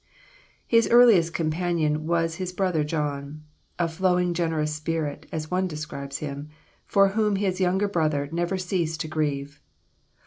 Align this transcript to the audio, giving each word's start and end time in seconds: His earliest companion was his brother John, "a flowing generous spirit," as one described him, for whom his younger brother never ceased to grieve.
His 0.65 0.89
earliest 0.89 1.31
companion 1.35 2.07
was 2.07 2.33
his 2.37 2.51
brother 2.51 2.83
John, 2.83 3.43
"a 3.77 3.87
flowing 3.87 4.33
generous 4.33 4.73
spirit," 4.73 5.27
as 5.31 5.51
one 5.51 5.67
described 5.67 6.15
him, 6.15 6.49
for 6.87 7.09
whom 7.09 7.35
his 7.35 7.61
younger 7.61 7.87
brother 7.87 8.27
never 8.31 8.57
ceased 8.57 8.99
to 9.01 9.07
grieve. 9.07 9.61